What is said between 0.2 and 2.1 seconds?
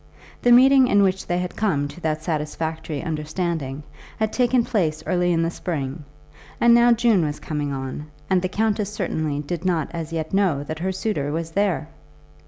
The meeting in which they had come to